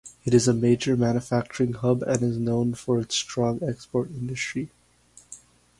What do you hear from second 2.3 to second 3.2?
known for its